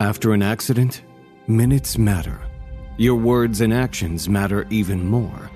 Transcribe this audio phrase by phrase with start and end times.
[0.00, 1.04] After an accident,
[1.46, 2.42] minutes matter.
[2.98, 5.50] Your words and actions matter even more.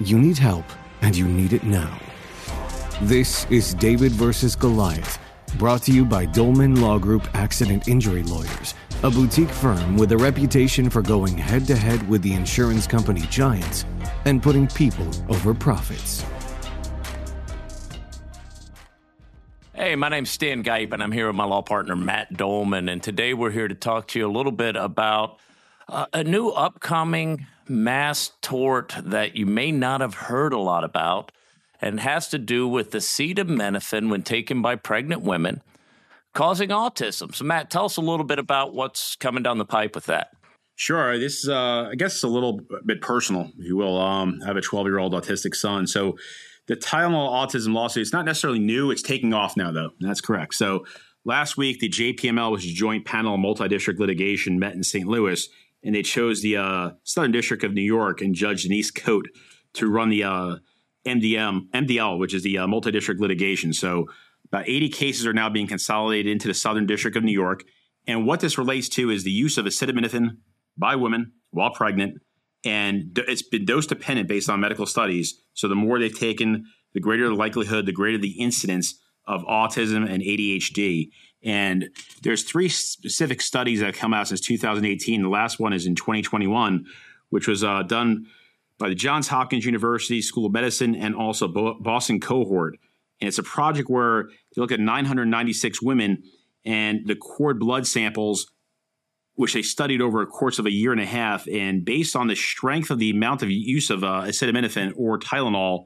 [0.00, 0.64] You need help,
[1.02, 1.96] and you need it now.
[3.02, 5.20] This is David versus Goliath,
[5.56, 10.18] brought to you by Dolman Law Group Accident Injury Lawyers, a boutique firm with a
[10.18, 13.84] reputation for going head to head with the insurance company giants
[14.24, 16.24] and putting people over profits.
[19.96, 22.88] My name's Stan Gipe, and I'm here with my law partner, Matt Dolman.
[22.88, 25.38] And today we're here to talk to you a little bit about
[25.88, 31.32] uh, a new upcoming mass tort that you may not have heard a lot about
[31.80, 35.62] and has to do with the acetaminophen when taken by pregnant women
[36.34, 37.34] causing autism.
[37.34, 40.28] So, Matt, tell us a little bit about what's coming down the pipe with that.
[40.74, 41.18] Sure.
[41.18, 43.98] This is, uh, I guess, it's a little bit personal, if you will.
[43.98, 45.86] Um, I have a 12 year old autistic son.
[45.86, 46.18] So,
[46.66, 48.90] the Tylenol autism lawsuit, it's not necessarily new.
[48.90, 49.90] It's taking off now, though.
[50.00, 50.54] That's correct.
[50.54, 50.84] So
[51.24, 55.06] last week, the JPML, which is Joint Panel of Multi-District Litigation, met in St.
[55.06, 55.48] Louis,
[55.82, 59.28] and they chose the uh, Southern District of New York and Judge Denise Cote
[59.74, 60.56] to run the uh,
[61.06, 63.72] MDM, MDL, which is the uh, multi-district litigation.
[63.72, 64.06] So
[64.46, 67.62] about 80 cases are now being consolidated into the Southern District of New York.
[68.06, 70.38] And what this relates to is the use of acetaminophen
[70.76, 72.20] by women while pregnant
[72.66, 75.40] and it's been dose dependent based on medical studies.
[75.54, 80.08] So the more they've taken, the greater the likelihood, the greater the incidence of autism
[80.08, 81.10] and ADHD.
[81.44, 81.90] And
[82.22, 85.22] there's three specific studies that have come out since 2018.
[85.22, 86.86] The last one is in 2021,
[87.30, 88.26] which was uh, done
[88.78, 92.78] by the Johns Hopkins University School of Medicine and also Boston cohort.
[93.20, 96.24] And it's a project where they look at 996 women
[96.64, 98.50] and the cord blood samples
[99.36, 101.46] which they studied over a course of a year and a half.
[101.46, 105.84] And based on the strength of the amount of use of uh, acetaminophen or Tylenol,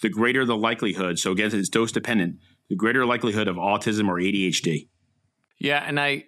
[0.00, 1.18] the greater the likelihood.
[1.18, 2.36] So again, it's dose dependent.
[2.70, 4.88] The greater likelihood of autism or ADHD.
[5.58, 6.24] Yeah, and I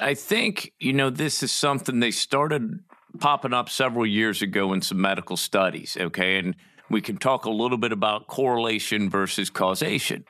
[0.00, 2.80] I think you know this is something they started
[3.18, 5.96] popping up several years ago in some medical studies.
[6.00, 6.56] Okay, and
[6.88, 10.24] we can talk a little bit about correlation versus causation.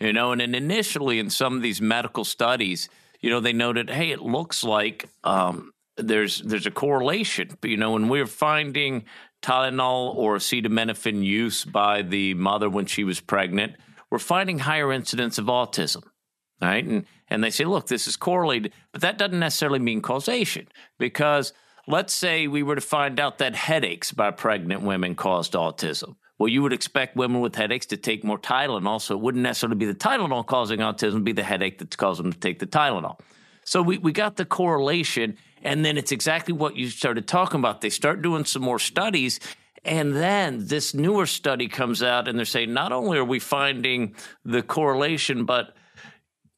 [0.00, 2.88] You know, and then initially in some of these medical studies
[3.24, 7.56] you know, they noted, hey, it looks like um, there's there's a correlation.
[7.62, 9.06] You know, when we're finding
[9.40, 13.76] Tylenol or acetaminophen use by the mother when she was pregnant,
[14.10, 16.02] we're finding higher incidence of autism.
[16.60, 16.84] Right.
[16.84, 20.68] And and they say, look, this is correlated, but that doesn't necessarily mean causation
[20.98, 21.54] because
[21.86, 26.16] let's say we were to find out that headaches by pregnant women caused autism.
[26.38, 29.76] Well, you would expect women with headaches to take more Tylenol, so it wouldn't necessarily
[29.76, 33.20] be the Tylenol causing autism, be the headache that's causing them to take the Tylenol.
[33.64, 37.80] So we, we got the correlation, and then it's exactly what you started talking about.
[37.80, 39.38] They start doing some more studies,
[39.84, 44.16] and then this newer study comes out, and they're saying not only are we finding
[44.44, 45.76] the correlation, but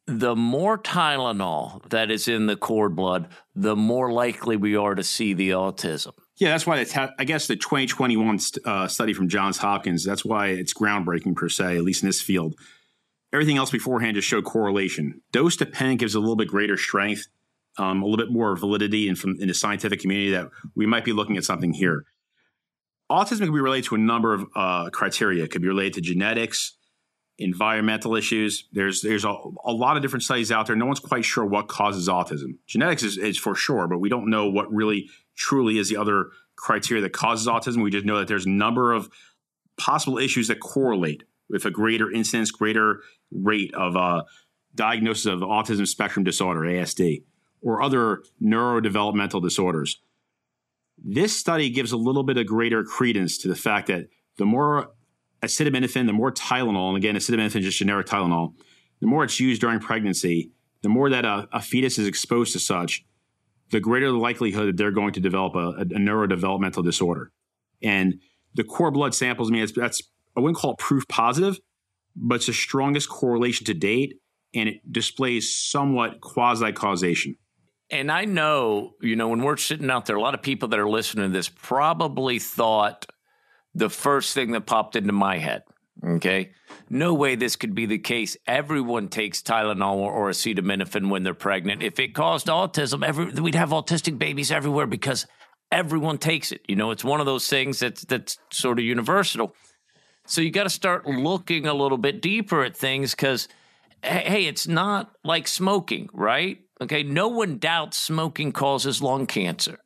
[0.07, 5.03] the more Tylenol that is in the cord blood, the more likely we are to
[5.03, 6.13] see the autism.
[6.37, 6.85] Yeah, that's why.
[7.19, 10.05] I guess the 2021 uh, study from Johns Hopkins.
[10.05, 12.55] That's why it's groundbreaking per se, at least in this field.
[13.33, 15.21] Everything else beforehand just showed correlation.
[15.31, 17.27] Dose dependent gives a little bit greater strength,
[17.77, 21.03] um, a little bit more validity, and from in the scientific community that we might
[21.03, 22.05] be looking at something here.
[23.11, 25.43] Autism can be related to a number of uh, criteria.
[25.43, 26.76] It could be related to genetics,
[27.37, 28.65] environmental issues.
[28.71, 30.75] There's there's a, a, lot of different studies out there.
[30.75, 32.57] No one's quite sure what causes autism.
[32.65, 36.31] Genetics is, is for sure, but we don't know what really truly is the other
[36.55, 37.83] criteria that causes autism.
[37.83, 39.09] We just know that there's a number of
[39.77, 44.23] possible issues that correlate with a greater incidence, greater rate of uh,
[44.73, 47.23] diagnosis of autism spectrum disorder, ASD,
[47.61, 50.01] or other neurodevelopmental disorders.
[50.97, 54.91] This study gives a little bit of greater credence to the fact that the more
[55.41, 58.53] acetaminophen, the more Tylenol, and again, acetaminophen is just generic Tylenol,
[58.99, 62.59] the more it's used during pregnancy, the more that a, a fetus is exposed to
[62.59, 63.05] such,
[63.71, 67.31] the greater the likelihood that they're going to develop a, a, neurodevelopmental disorder.
[67.83, 68.19] And
[68.55, 70.01] the cord blood samples, I mean, that's,
[70.35, 71.59] I wouldn't call it proof positive,
[72.15, 74.19] but it's the strongest correlation to date,
[74.53, 77.35] and it displays somewhat quasi causation.
[77.89, 80.79] And I know, you know, when we're sitting out there, a lot of people that
[80.79, 83.05] are listening to this probably thought
[83.77, 85.63] the first thing that popped into my head.
[86.03, 86.51] Okay.
[86.89, 88.37] No way this could be the case.
[88.45, 91.83] Everyone takes Tylenol or acetaminophen when they're pregnant.
[91.83, 95.25] If it caused autism, every, we'd have autistic babies everywhere because
[95.71, 96.61] everyone takes it.
[96.67, 99.55] You know, it's one of those things that's that's sort of universal.
[100.25, 103.47] So you got to start looking a little bit deeper at things because,
[104.03, 106.59] hey, it's not like smoking, right?
[106.81, 109.79] Okay, no one doubts smoking causes lung cancer,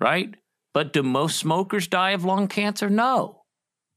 [0.00, 0.34] right?
[0.72, 2.88] But do most smokers die of lung cancer?
[2.88, 3.42] No.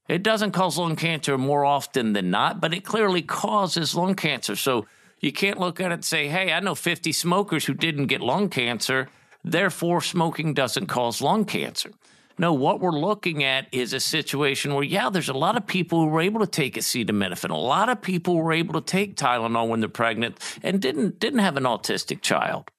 [0.08, 4.56] It doesn't cause lung cancer more often than not, but it clearly causes lung cancer.
[4.56, 4.86] So
[5.22, 8.20] You can't look at it and say, hey, I know 50 smokers who didn't get
[8.20, 9.08] lung cancer,
[9.44, 11.92] therefore smoking doesn't cause lung cancer.
[12.38, 16.00] No, what we're looking at is a situation where, yeah, there's a lot of people
[16.00, 17.50] who were able to take acetaminophen.
[17.50, 21.38] A lot of people were able to take Tylenol when they're pregnant and didn't didn't
[21.38, 22.70] have an autistic child.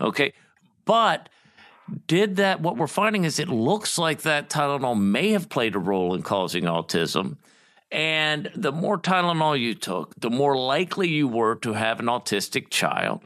[0.00, 0.32] Okay,
[0.84, 1.28] but
[2.06, 2.60] did that?
[2.60, 6.22] What we're finding is it looks like that Tylenol may have played a role in
[6.22, 7.36] causing autism.
[7.90, 12.70] And the more Tylenol you took, the more likely you were to have an autistic
[12.70, 13.22] child.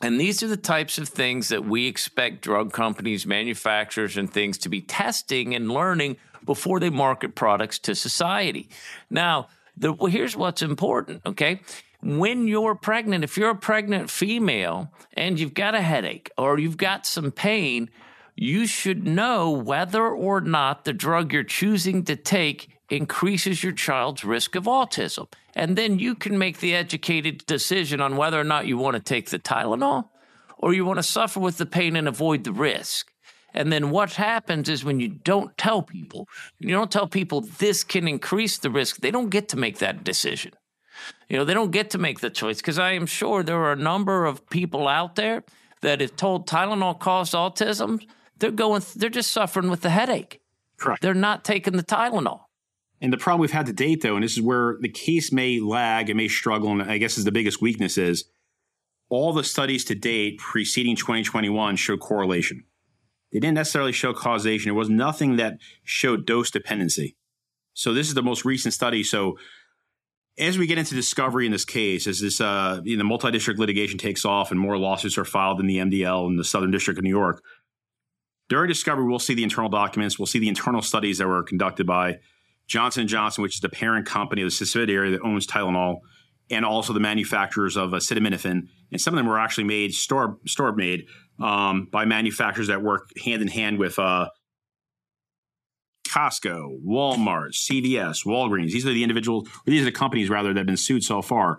[0.00, 4.58] And these are the types of things that we expect drug companies, manufacturers, and things
[4.58, 8.68] to be testing and learning before they market products to society.
[9.08, 11.60] Now, the, well, here's what's important, okay?
[12.04, 16.76] When you're pregnant, if you're a pregnant female and you've got a headache or you've
[16.76, 17.88] got some pain,
[18.36, 24.22] you should know whether or not the drug you're choosing to take increases your child's
[24.22, 25.32] risk of autism.
[25.54, 29.02] And then you can make the educated decision on whether or not you want to
[29.02, 30.10] take the Tylenol
[30.58, 33.14] or you want to suffer with the pain and avoid the risk.
[33.54, 36.28] And then what happens is when you don't tell people,
[36.58, 40.04] you don't tell people this can increase the risk, they don't get to make that
[40.04, 40.52] decision.
[41.28, 43.72] You know, they don't get to make the choice because I am sure there are
[43.72, 45.44] a number of people out there
[45.80, 48.04] that if told Tylenol caused autism,
[48.38, 50.40] they're going, they're just suffering with the headache.
[50.76, 51.02] Correct.
[51.02, 52.40] They're not taking the Tylenol.
[53.00, 55.60] And the problem we've had to date, though, and this is where the case may
[55.60, 58.24] lag and may struggle, and I guess is the biggest weakness is
[59.10, 62.64] all the studies to date preceding 2021 showed correlation.
[63.32, 64.68] They didn't necessarily show causation.
[64.68, 67.16] There was nothing that showed dose dependency.
[67.74, 69.02] So this is the most recent study.
[69.02, 69.36] So
[70.38, 73.98] as we get into discovery in this case, as this uh, you know, multi-district litigation
[73.98, 77.04] takes off and more lawsuits are filed in the MDL in the Southern District of
[77.04, 77.42] New York,
[78.48, 80.18] during discovery, we'll see the internal documents.
[80.18, 82.18] We'll see the internal studies that were conducted by
[82.66, 86.00] Johnson & Johnson, which is the parent company of the subsidiary that owns Tylenol,
[86.50, 88.68] and also the manufacturers of acetaminophen.
[88.92, 91.06] And some of them were actually made, store, store made
[91.40, 94.28] um, by manufacturers that work hand in hand with uh,
[96.14, 98.70] Costco, Walmart, CVS, Walgreens.
[98.70, 101.58] These are the individuals, these are the companies rather that have been sued so far.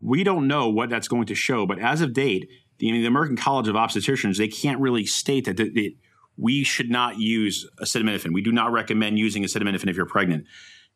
[0.00, 2.48] We don't know what that's going to show, but as of date,
[2.78, 5.94] the, the American College of Obstetricians, they can't really state that
[6.36, 8.32] we should not use acetaminophen.
[8.32, 10.46] We do not recommend using acetaminophen if you're pregnant.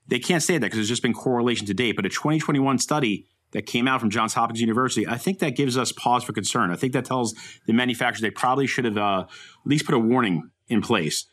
[0.06, 1.96] They can't say that because there's just been correlation to date.
[1.96, 5.76] But a 2021 study that came out from Johns Hopkins University, I think that gives
[5.76, 6.70] us pause for concern.
[6.70, 7.34] I think that tells
[7.66, 11.26] the manufacturers they probably should have uh, at least put a warning in place.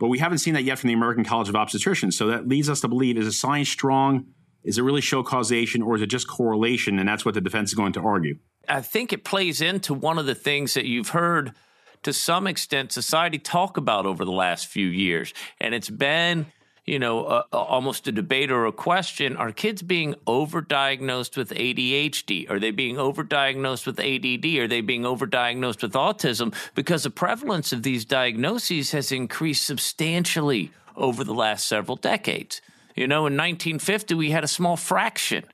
[0.00, 2.14] But we haven't seen that yet from the American College of Obstetricians.
[2.14, 4.26] So that leads us to believe is the science strong?
[4.64, 6.98] Is it really show causation or is it just correlation?
[6.98, 8.38] And that's what the defense is going to argue.
[8.68, 11.54] I think it plays into one of the things that you've heard–
[12.02, 15.34] to some extent society talk about over the last few years.
[15.60, 16.46] And it's been,
[16.84, 22.50] you know, almost a debate or a question are kids being overdiagnosed with ADHD?
[22.50, 24.58] Are they being overdiagnosed with ADD?
[24.58, 26.54] Are they being overdiagnosed with autism?
[26.74, 32.60] Because the prevalence of these diagnoses has increased substantially over the last several decades.
[32.96, 35.44] You know, in 1950, we had a small fraction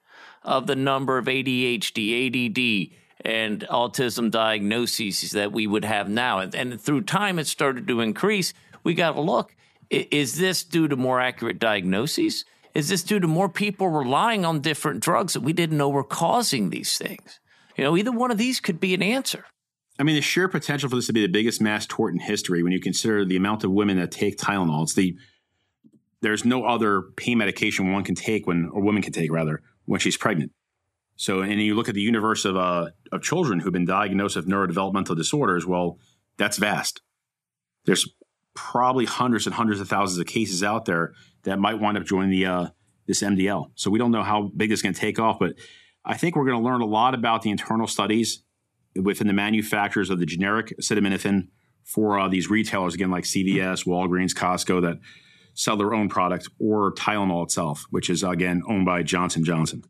[0.42, 6.38] of the number of ADHD, ADD, and autism diagnoses that we would have now.
[6.38, 8.54] And, and through time, it started to increase.
[8.84, 9.54] We got to look
[9.90, 12.44] is this due to more accurate diagnoses?
[12.74, 16.04] Is this due to more people relying on different drugs that we didn't know were
[16.04, 17.40] causing these things?
[17.76, 19.44] You know, either one of these could be an answer.
[19.98, 22.62] I mean, the sheer potential for this to be the biggest mass tort in history
[22.62, 24.82] when you consider the amount of women that take Tylenol.
[24.82, 25.16] It's the
[26.22, 30.00] there's no other pain medication one can take when or woman can take rather when
[30.00, 30.52] she's pregnant.
[31.16, 34.48] So, and you look at the universe of uh, of children who've been diagnosed with
[34.48, 35.66] neurodevelopmental disorders.
[35.66, 35.98] Well,
[36.36, 37.00] that's vast.
[37.86, 38.06] There's
[38.56, 41.12] probably hundreds and hundreds of thousands of cases out there
[41.44, 42.66] that might wind up joining the uh,
[43.06, 43.70] this MDL.
[43.76, 45.54] So we don't know how big it's going to take off, but
[46.04, 48.42] I think we're going to learn a lot about the internal studies
[49.00, 51.48] within the manufacturers of the generic acetaminophen
[51.84, 54.98] for uh, these retailers again, like CVS, Walgreens, Costco, that
[55.54, 59.84] sell their own product, or Tylenol itself, which is again owned by Johnson Johnson.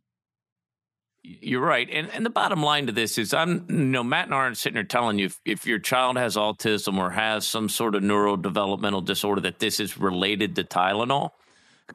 [1.29, 1.89] You're right.
[1.91, 4.59] And and the bottom line to this is I'm you know, Matt and I aren't
[4.59, 8.03] sitting here telling you if, if your child has autism or has some sort of
[8.05, 11.33] neurodevelopmental disorder that this is related to Tylenol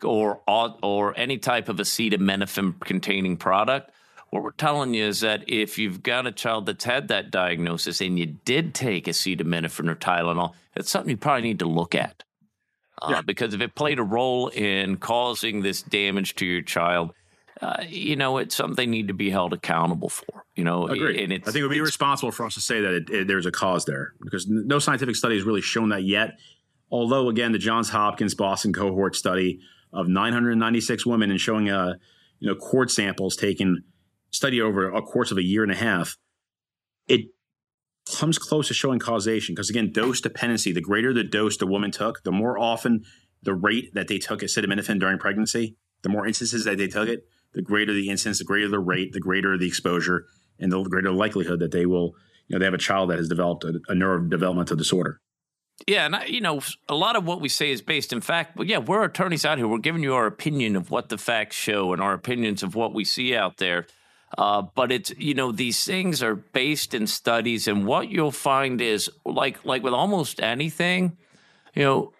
[0.03, 3.91] or or any type of acetaminophen containing product.
[4.31, 8.01] What we're telling you is that if you've got a child that's had that diagnosis
[8.01, 12.23] and you did take acetaminophen or Tylenol, it's something you probably need to look at.
[13.01, 13.21] Uh, yeah.
[13.21, 17.13] Because if it played a role in causing this damage to your child,
[17.61, 20.45] uh, you know, it's something they need to be held accountable for.
[20.55, 21.19] You know, Agreed.
[21.19, 23.45] and I think it would be irresponsible for us to say that it, it, there's
[23.45, 26.39] a cause there because no scientific study has really shown that yet.
[26.89, 29.59] Although, again, the Johns Hopkins Boston cohort study
[29.93, 31.93] of 996 women and showing, uh,
[32.39, 33.83] you know, cord samples taken
[34.31, 36.17] study over a course of a year and a half,
[37.07, 37.27] it
[38.15, 40.71] comes close to showing causation because again, dose dependency.
[40.71, 43.03] The greater the dose the woman took, the more often
[43.43, 47.25] the rate that they took acetaminophen during pregnancy, the more instances that they took it,
[47.53, 50.25] the greater the incidence, the greater the rate, the greater the exposure,
[50.59, 52.15] and the greater likelihood that they will,
[52.47, 55.19] you know, they have a child that has developed a, a neurodevelopmental disorder.
[55.87, 58.55] Yeah, and I, you know, a lot of what we say is based in fact.
[58.55, 59.67] But yeah, we're attorneys out here.
[59.67, 62.93] We're giving you our opinion of what the facts show and our opinions of what
[62.93, 63.87] we see out there.
[64.37, 68.79] Uh, but it's you know these things are based in studies, and what you'll find
[68.79, 71.17] is like like with almost anything,
[71.73, 72.13] you know,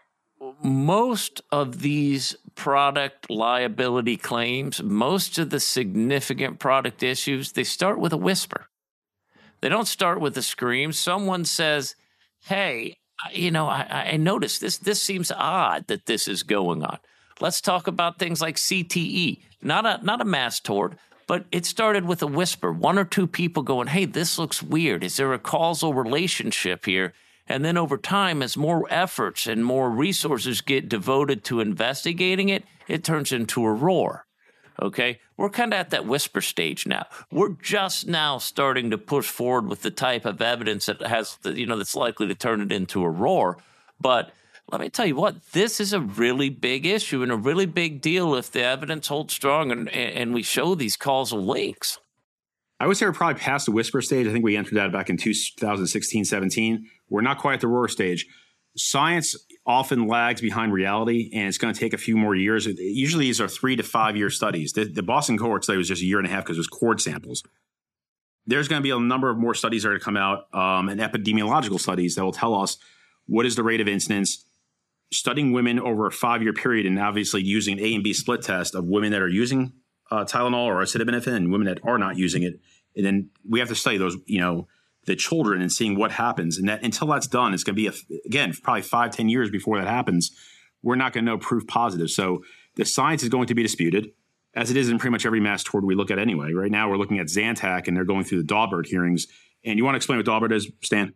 [0.63, 8.13] most of these product liability claims, most of the significant product issues, they start with
[8.13, 8.67] a whisper.
[9.61, 10.91] They don't start with a scream.
[10.91, 11.95] Someone says,
[12.45, 12.97] "Hey,
[13.31, 14.77] you know, I, I noticed this.
[14.77, 16.97] This seems odd that this is going on.
[17.39, 22.05] Let's talk about things like CTE, not a not a mass tort, but it started
[22.05, 22.71] with a whisper.
[22.71, 25.03] One or two people going, "Hey, this looks weird.
[25.03, 27.13] Is there a causal relationship here?"
[27.47, 32.63] And then over time, as more efforts and more resources get devoted to investigating it,
[32.87, 34.25] it turns into a roar.
[34.81, 35.19] Okay.
[35.37, 37.05] We're kind of at that whisper stage now.
[37.31, 41.65] We're just now starting to push forward with the type of evidence that has, you
[41.65, 43.57] know, that's likely to turn it into a roar.
[43.99, 44.31] But
[44.71, 48.01] let me tell you what, this is a really big issue and a really big
[48.01, 51.99] deal if the evidence holds strong and, and we show these causal links.
[52.81, 54.25] I would say we're probably past the whisper stage.
[54.25, 56.89] I think we entered that back in 2016, 17.
[57.09, 58.25] We're not quite at the roar stage.
[58.75, 59.35] Science
[59.67, 62.65] often lags behind reality, and it's going to take a few more years.
[62.65, 64.73] Usually, these are three to five year studies.
[64.73, 66.67] The, the Boston cohort study was just a year and a half because it was
[66.67, 67.43] cord samples.
[68.47, 70.51] There's going to be a number of more studies that are going to come out,
[70.51, 72.79] um, and epidemiological studies that will tell us
[73.27, 74.43] what is the rate of incidence.
[75.13, 78.41] Studying women over a five year period, and obviously using an A and B split
[78.41, 79.73] test of women that are using
[80.11, 82.59] uh, Tylenol or acetaminophen women that are not using it,
[82.95, 84.67] and then we have to study those, you know,
[85.05, 86.57] the children and seeing what happens.
[86.57, 87.93] And that until that's done, it's going to be a,
[88.25, 90.31] again probably five ten years before that happens.
[90.83, 92.09] We're not going to know proof positive.
[92.09, 92.43] So
[92.75, 94.11] the science is going to be disputed,
[94.53, 96.53] as it is in pretty much every mass tort we look at anyway.
[96.53, 99.27] Right now, we're looking at Zantac, and they're going through the Daubert hearings.
[99.63, 101.13] And you want to explain what Daubert is, Stan?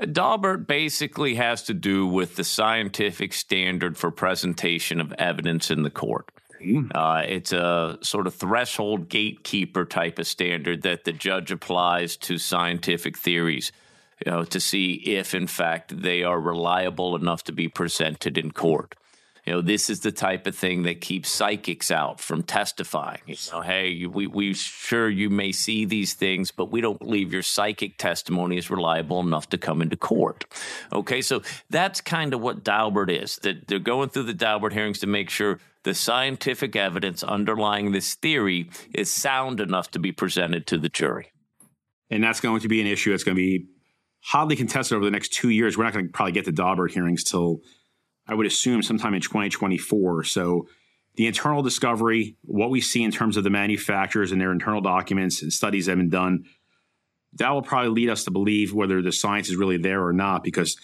[0.00, 5.90] Daubert basically has to do with the scientific standard for presentation of evidence in the
[5.90, 6.30] court.
[6.94, 12.38] Uh, it's a sort of threshold gatekeeper type of standard that the judge applies to
[12.38, 13.72] scientific theories.
[14.24, 18.52] You know, to see if, in fact, they are reliable enough to be presented in
[18.52, 18.94] court.
[19.44, 23.18] You know, this is the type of thing that keeps psychics out from testifying.
[23.26, 27.32] You know, hey, we we sure you may see these things, but we don't believe
[27.32, 30.44] your psychic testimony is reliable enough to come into court.
[30.92, 33.36] Okay, so that's kind of what Daubert is.
[33.42, 38.14] That they're going through the Daubert hearings to make sure the scientific evidence underlying this
[38.14, 41.32] theory is sound enough to be presented to the jury.
[42.10, 43.66] And that's going to be an issue that's going to be
[44.20, 45.76] hotly contested over the next two years.
[45.76, 47.60] We're not going to probably get the Daubert hearings till
[48.26, 50.24] I would assume sometime in 2024.
[50.24, 50.66] So
[51.16, 55.42] the internal discovery, what we see in terms of the manufacturers and their internal documents
[55.42, 56.44] and studies that have been done,
[57.34, 60.44] that will probably lead us to believe whether the science is really there or not,
[60.44, 60.76] because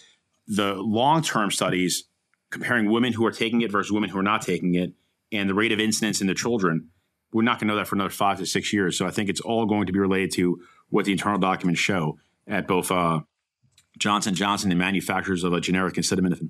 [0.47, 2.05] the long term studies
[2.49, 4.93] comparing women who are taking it versus women who are not taking it
[5.31, 6.89] and the rate of incidence in the children,
[7.31, 8.97] we're not going to know that for another five to six years.
[8.97, 12.17] So I think it's all going to be related to what the internal documents show
[12.47, 13.21] at both uh,
[13.99, 16.49] Johnson Johnson and manufacturers of a generic acetaminophen.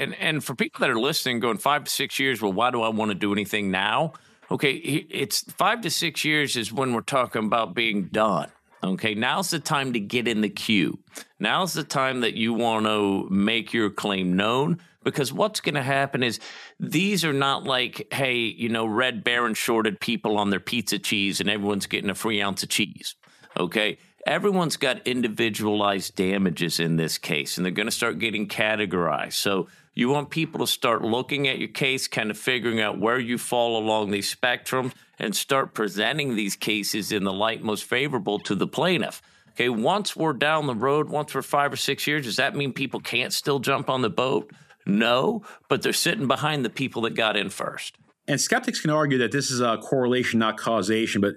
[0.00, 2.82] And and for people that are listening, going five to six years, well, why do
[2.82, 4.14] I want to do anything now?
[4.50, 8.50] Okay, it's five to six years is when we're talking about being done.
[8.82, 10.98] Okay, now's the time to get in the queue.
[11.38, 15.82] Now's the time that you want to make your claim known because what's going to
[15.82, 16.40] happen is
[16.78, 21.40] these are not like, hey, you know, Red Baron shorted people on their pizza cheese
[21.40, 23.14] and everyone's getting a free ounce of cheese.
[23.58, 23.98] Okay.
[24.26, 29.32] Everyone's got individualized damages in this case, and they're going to start getting categorized.
[29.34, 33.18] So you want people to start looking at your case, kind of figuring out where
[33.18, 38.38] you fall along these spectrums, and start presenting these cases in the light most favorable
[38.40, 39.22] to the plaintiff.
[39.50, 42.72] Okay, once we're down the road, once we're five or six years, does that mean
[42.72, 44.50] people can't still jump on the boat?
[44.86, 47.96] No, but they're sitting behind the people that got in first.
[48.28, 51.34] And skeptics can argue that this is a correlation, not causation, but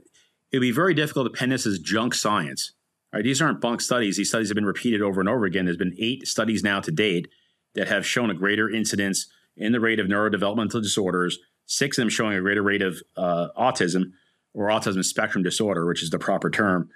[0.53, 2.71] it'd be very difficult to pen this as junk science.
[3.11, 4.17] Right, these aren't bunk studies.
[4.17, 5.65] These studies have been repeated over and over again.
[5.65, 7.27] There's been eight studies now to date
[7.75, 12.09] that have shown a greater incidence in the rate of neurodevelopmental disorders, six of them
[12.09, 14.13] showing a greater rate of uh, autism
[14.55, 16.89] or autism spectrum disorder, which is the proper term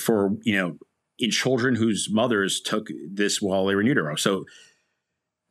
[0.00, 0.78] for, you know,
[1.18, 4.16] in children whose mothers took this while they were in utero.
[4.16, 4.44] So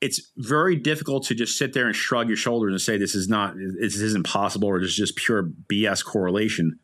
[0.02, 3.30] it's very difficult to just sit there and shrug your shoulders and say this is
[3.30, 6.80] not this isn't possible or this is just pure BS correlation.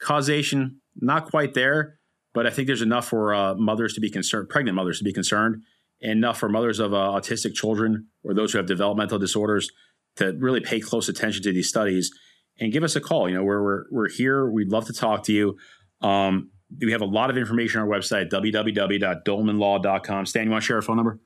[0.00, 1.98] Causation, not quite there,
[2.32, 5.12] but I think there's enough for uh, mothers to be concerned, pregnant mothers to be
[5.12, 5.62] concerned,
[6.00, 9.70] enough for mothers of uh, autistic children or those who have developmental disorders
[10.16, 12.10] to really pay close attention to these studies
[12.58, 13.28] and give us a call.
[13.28, 14.48] You know, we're, we're, we're here.
[14.50, 15.56] We'd love to talk to you.
[16.00, 20.26] Um, we have a lot of information on our website, www.dolmanlaw.com.
[20.26, 21.18] Stan, you want to share our phone number?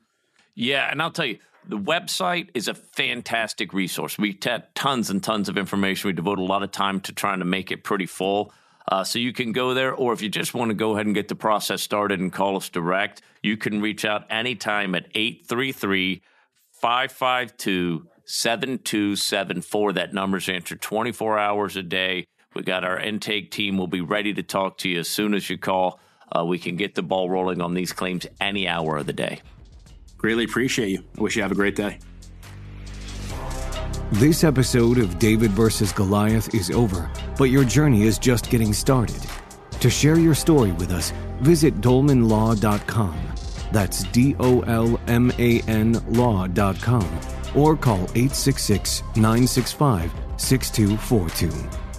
[0.55, 4.17] Yeah, and I'll tell you, the website is a fantastic resource.
[4.17, 6.07] We have tons and tons of information.
[6.07, 8.53] We devote a lot of time to trying to make it pretty full.
[8.87, 11.15] Uh, so you can go there, or if you just want to go ahead and
[11.15, 16.21] get the process started and call us direct, you can reach out anytime at 833
[16.71, 19.93] 552 7274.
[19.93, 22.25] That number's answered 24 hours a day.
[22.53, 23.77] We got our intake team.
[23.77, 25.99] We'll be ready to talk to you as soon as you call.
[26.35, 29.41] Uh, we can get the ball rolling on these claims any hour of the day.
[30.17, 31.03] Greatly appreciate you.
[31.17, 31.99] I wish you have a great day.
[34.11, 39.19] This episode of David versus Goliath is over, but your journey is just getting started.
[39.79, 43.19] To share your story with us, visit dolmanlaw.com.
[43.71, 47.19] That's D O L M A N law.com
[47.55, 51.84] or call 866 965 6242.